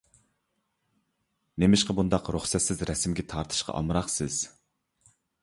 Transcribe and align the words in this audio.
نېمىشقا 1.63 1.95
بۇنداق 1.99 2.31
رۇخسەتسىز 2.37 2.81
رەسىمگە 2.91 3.27
تارتىشقا 3.35 3.77
ئامراقسىز؟ 3.83 4.41